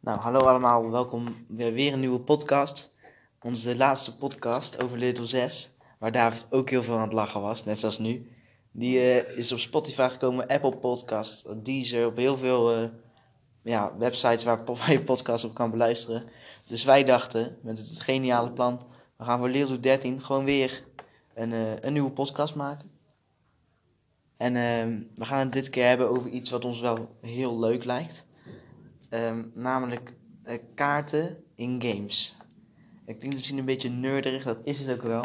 [0.00, 2.98] Nou, hallo allemaal, welkom bij weer een nieuwe podcast.
[3.42, 7.64] Onze laatste podcast over Little 6, waar David ook heel veel aan het lachen was,
[7.64, 8.30] net zoals nu.
[8.72, 12.88] Die eh, is op Spotify gekomen, Apple Podcast, Deezer, op heel veel eh,
[13.62, 14.60] ja, websites waar,
[14.92, 16.24] je podcast op kan beluisteren.
[16.66, 18.80] Dus wij dachten, met het geniale plan,
[19.16, 20.84] we gaan voor Little 13 gewoon weer
[21.34, 22.90] een, eh, een nieuwe podcast maken.
[24.36, 27.84] En ehm, we gaan het dit keer hebben over iets wat ons wel heel leuk
[27.84, 28.26] lijkt.
[29.08, 30.12] Ehm, namelijk
[30.42, 32.36] eh, kaarten in games.
[33.04, 35.24] Het klinkt misschien een beetje nerderig, dat is het ook wel.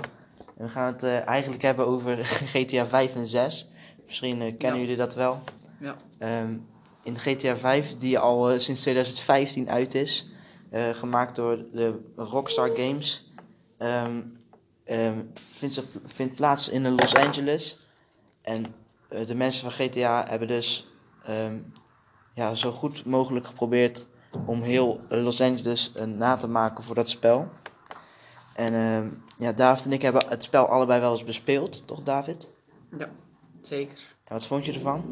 [0.58, 2.18] En we gaan het eh, eigenlijk hebben over
[2.54, 3.68] GTA 5 en 6.
[4.06, 4.86] Misschien eh, kennen Ja.
[4.86, 5.44] jullie dat wel.
[5.80, 5.96] Ja.
[6.18, 6.58] Ehm,
[7.04, 10.32] in GTA 5, die al sinds 2015 uit is,
[10.72, 13.32] gemaakt door de Rockstar Games,
[13.78, 14.22] ehm,
[15.34, 17.80] vindt, vindt plaats in Los Angeles.
[18.42, 18.66] En
[19.26, 20.88] de mensen van GTA hebben dus
[22.34, 24.08] ja, zo goed mogelijk geprobeerd
[24.46, 27.50] om heel Los Angeles eh, na te maken voor dat spel.
[28.54, 32.48] En ehm, ja, David en ik hebben het spel allebei wel eens bespeeld, toch David?
[33.00, 33.10] Ja,
[33.62, 33.98] zeker.
[34.24, 35.04] En wat vond je ervan?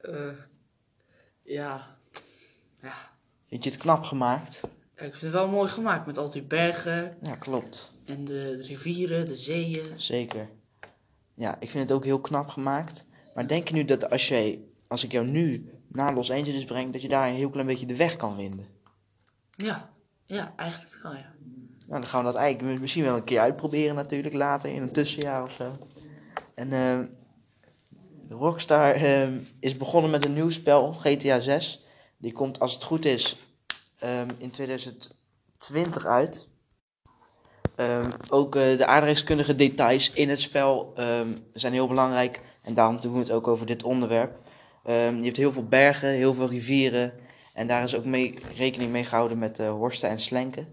[0.00, 0.14] Eh,
[1.42, 1.96] ja.
[2.82, 2.94] Ja.
[3.46, 4.60] Vind je het knap gemaakt?
[4.94, 7.92] Ik vind het wel mooi gemaakt met al die bergen Ja, klopt.
[8.04, 9.92] en de rivieren, de zeeën.
[9.96, 10.48] Zeker.
[11.34, 13.04] Ja, ik vind het ook heel knap gemaakt.
[13.34, 16.92] Maar denk je nu dat als, jij, als ik jou nu naar Los Angeles breng,
[16.92, 18.66] dat je daar een heel klein beetje de weg kan vinden?
[19.56, 19.90] Ja,
[20.26, 21.32] ja, eigenlijk wel, ja.
[21.86, 24.92] Nou, dan gaan we dat eigenlijk misschien wel een keer uitproberen natuurlijk, later in een
[24.92, 25.78] tussenjaar of zo.
[26.54, 27.06] En ehm,
[28.28, 31.84] Rockstar ehm, is begonnen met een nieuw spel, GTA 6.
[32.16, 33.36] Die komt als het goed is
[33.98, 36.48] ehm, in 2020 uit.
[38.28, 40.92] Ook eh, de aardrijkskundige details in het spel
[41.52, 42.40] zijn heel belangrijk.
[42.62, 44.38] En daarom doen we het ook over dit onderwerp.
[44.84, 47.12] Ehm, je hebt heel veel bergen, heel veel rivieren.
[47.54, 50.66] En daar is ook mee, rekening mee gehouden met eh, horsten en slenken.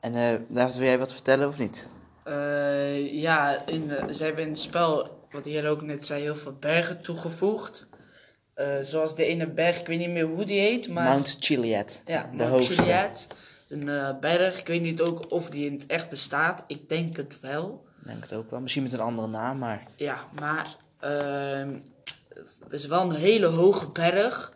[0.00, 1.88] En eh David, wil jij wat vertellen of niet?
[2.24, 6.36] Eh, ja, in de, ze hebben in het spel, wat hier ook net zei, heel
[6.36, 7.86] veel bergen toegevoegd.
[8.82, 11.04] Zoals de ene berg, ik weet niet meer hoe die heet, maar...
[11.08, 12.74] Mount Chiliad, Ja, de Mount hoogste.
[12.74, 13.26] Chiliad.
[13.68, 16.64] Een berg, ik weet niet ook of die in het echt bestaat.
[16.66, 17.86] Ik denk het wel.
[18.00, 18.60] Ik denk het ook wel.
[18.60, 21.76] Misschien met een andere naam, maar Ja, maar ehm,
[22.34, 24.52] het is wel een hele hoge berg.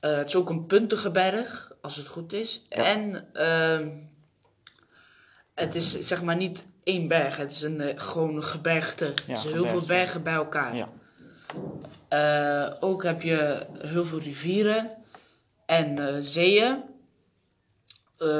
[0.00, 2.66] Eh, het is ook een puntige berg, als het goed is.
[2.68, 2.84] Ja.
[2.84, 3.88] En ehm,
[5.54, 9.12] het is zeg maar niet één berg, het is een, eh, gewoon een gebergte.
[9.26, 10.76] Ja, dus heel veel bergen bij elkaar.
[10.76, 10.88] ja.
[12.08, 14.90] Eh, ook heb je heel veel rivieren
[15.66, 16.82] en zeeën.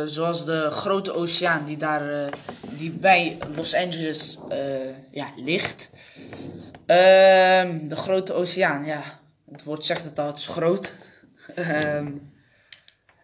[0.07, 2.31] Zoals de grote oceaan die daar
[2.71, 4.39] die bij Los Angeles
[5.11, 5.91] ja, ligt.
[6.91, 9.21] Ehm, de grote oceaan, ja.
[9.51, 10.95] Het woord zegt het al, het is groot.
[11.55, 12.13] Ehm,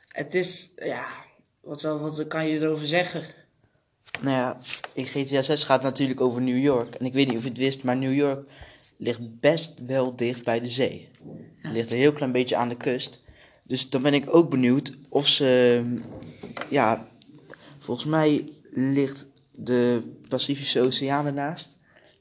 [0.09, 1.07] het is, ja,
[1.61, 3.23] wat, zal, wat kan je erover zeggen?
[4.23, 4.57] Nou ja,
[4.93, 6.95] in GTA 6 gaat het natuurlijk over New York.
[6.95, 8.49] En ik weet niet of je het wist, maar New York
[8.97, 11.09] ligt best wel dicht bij de zee.
[11.57, 13.23] Het ligt een heel klein beetje aan de kust.
[13.63, 15.83] Dus dan ben ik ook benieuwd of ze...
[16.69, 17.09] Ja,
[17.79, 21.77] volgens mij ligt de Pacifische Oceaan ernaast.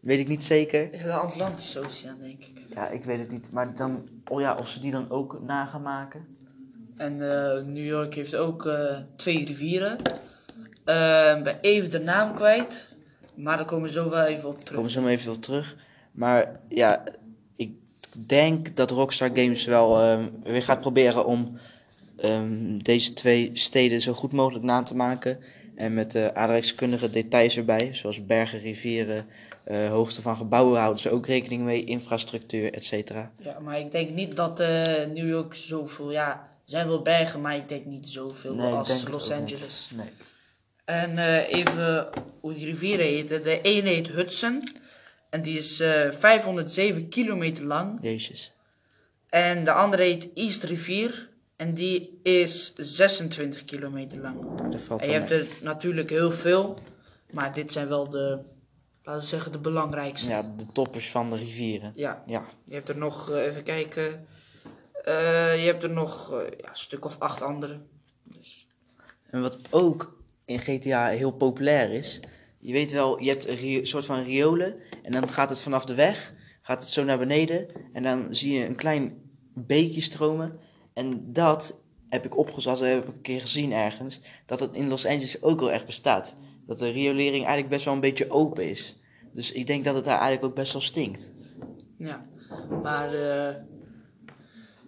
[0.05, 0.91] Weet ik niet zeker.
[0.91, 2.65] De Atlantische Oceaan, denk ik.
[2.73, 3.51] Ja, ik weet het niet.
[3.51, 6.25] Maar dan, oh ja, of ze die dan ook na gaan maken.
[6.97, 9.97] En eh, New York heeft ook eh, twee rivieren.
[10.83, 12.93] Eh, ben even de naam kwijt.
[13.35, 14.75] Maar daar komen we zo wel even op Daar terug.
[14.75, 15.75] komen we zo maar even op terug.
[16.11, 17.03] Maar ja,
[17.55, 17.71] ik
[18.25, 21.57] denk dat Rockstar Games wel ehm, weer gaat proberen om
[22.17, 25.39] ehm, deze twee steden zo goed mogelijk na te maken.
[25.75, 29.25] En met uh, aardrijkskundige details erbij, zoals bergen, rivieren,
[29.65, 33.31] eh, hoogte van gebouwen houden ze ook rekening mee, infrastructuur, et cetera.
[33.43, 36.11] Ja, maar ik denk niet dat eh, New York zoveel...
[36.11, 39.31] Ja, er zijn wel bergen, maar ik denk niet zoveel Nee, als Los.
[39.31, 39.89] Angeles.
[39.95, 40.09] Nee.
[40.85, 42.09] En eh, even
[42.39, 43.43] hoe die rivieren heten.
[43.43, 44.69] De ene heet Hudson.
[45.29, 47.99] En die is eh 507 kilometer lang.
[48.01, 48.51] Jezus.
[49.29, 51.29] En de andere heet East Rivier.
[51.55, 54.41] En die is 26 kilometer lang.
[54.55, 56.77] Nou, dat valt En je hebt er natuurlijk heel veel.
[57.31, 58.39] Maar dit zijn wel de,
[59.05, 60.29] laten we zeggen, de belangrijkste.
[60.29, 61.91] Ja, de toppers van de rivieren.
[61.95, 64.27] Ja, Ja, je hebt er nog, eh, even kijken.
[65.03, 67.79] Eh, je hebt er nog eh, ja, een stuk of acht andere.
[68.23, 68.67] Dus,
[69.29, 72.19] En wat ook in GTA heel populair is,
[72.59, 75.95] je weet wel, je hebt een soort van riolen en dan gaat het vanaf de
[75.95, 79.21] weg, gaat het zo naar beneden en dan zie je een klein
[79.53, 80.59] beekje stromen.
[80.93, 81.79] En dat
[82.09, 85.41] heb ik opgezocht, dat heb ik een keer gezien ergens, dat het in Los Angeles
[85.41, 86.35] ook wel echt bestaat.
[86.67, 88.95] Dat de riolering eigenlijk best wel een beetje open is.
[89.31, 91.29] Dus ik denk dat het daar eigenlijk ook best wel stinkt.
[91.97, 92.25] ja.
[92.83, 93.55] Maar eh,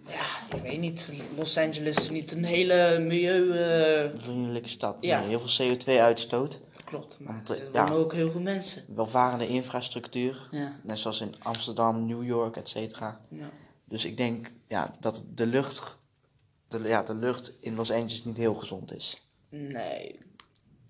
[0.08, 1.12] Ja, ik weet niet.
[1.36, 3.50] Los Angeles is niet een hele milieu...
[3.50, 4.96] eh, Vriendelijke stad.
[5.00, 5.18] Ja.
[5.20, 6.60] Nee, heel veel CO2-uitstoot.
[6.84, 7.84] klopt, maar Want, eh, er ja.
[7.86, 8.84] wonen ook heel veel mensen.
[8.94, 10.48] Welvarende infrastructuur.
[10.50, 10.76] Ja.
[10.82, 13.20] Net zoals in Amsterdam, New York, et cetera.
[13.30, 13.50] ja.
[13.84, 15.98] Dus ik denk ja, dat de lucht,
[16.68, 19.28] de, ja, de lucht in Los Angeles niet heel gezond is.
[19.50, 20.18] Nee.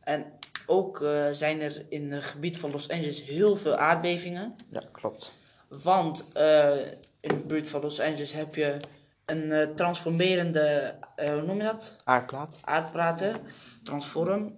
[0.01, 0.25] En
[0.69, 4.57] ook eh, zijn er in het gebied van Los Angeles heel veel aardbevingen.
[4.71, 5.33] Ja, klopt.
[5.69, 6.77] Want eh,
[7.21, 8.77] in de buurt van Los Angeles heb je
[9.25, 11.97] een eh, transformerende, hoe noem je dat?
[12.05, 12.59] Aardplaat.
[12.63, 13.41] Aardpraten,
[13.83, 14.57] transform.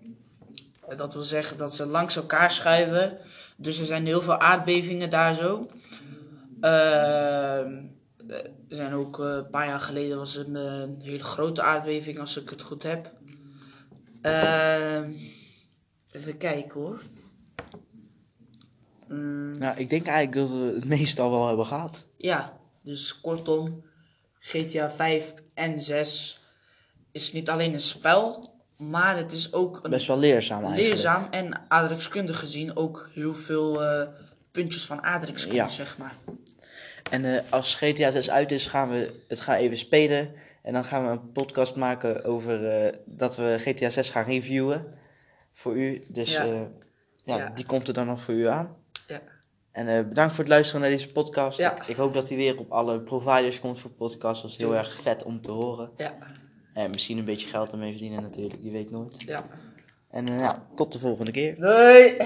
[0.97, 3.19] Dat wil zeggen dat ze langs elkaar schuiven.
[3.57, 5.61] Dus er zijn heel veel aardbevingen daar zo.
[6.61, 7.75] Ehm,
[8.29, 8.37] eh,
[8.69, 12.51] er zijn ook een paar jaar geleden was een, een hele grote aardbeving, als ik
[12.51, 13.13] het goed heb.
[14.23, 15.13] Ehm,
[16.13, 17.01] even kijken hoor.
[19.09, 22.07] Mm, Nou, ik denk eigenlijk dat we het meestal wel hebben gehad.
[22.17, 23.85] ja, dus kortom,
[24.39, 26.41] GTA 5 en 6
[27.13, 30.89] is niet alleen een spel, maar het is ook een Best wel leerzaam eigenlijk.
[30.93, 34.09] leerzaam en aardrijkskundig gezien ook heel veel eh,
[34.51, 35.69] puntjes van aardrijkskunde, Ja.
[35.69, 36.15] zeg maar.
[37.11, 40.33] En eh, als GTA 6 uit is, gaan we het gaan even spelen.
[40.63, 44.99] En dan gaan we een podcast maken over eh, dat we GTA 6 gaan reviewen.
[45.61, 46.03] Voor u.
[46.09, 46.45] Dus Ja.
[46.45, 46.69] ja,
[47.25, 47.51] ja, Ja.
[47.55, 48.77] die komt er dan nog voor u aan.
[49.07, 49.21] Ja.
[49.73, 51.59] En eh, bedankt voor het luisteren naar deze podcast.
[51.59, 51.77] Ja.
[51.83, 54.43] Ik, ik hoop dat hij weer op alle providers komt voor podcasts.
[54.43, 55.91] Dat is heel erg vet om te horen.
[55.97, 56.15] Ja,
[56.75, 58.61] En misschien een beetje geld ermee verdienen natuurlijk.
[58.63, 59.23] Je weet nooit.
[59.23, 59.47] ja.
[60.11, 61.55] En eh, ja, tot de volgende keer.
[61.57, 62.17] Doei!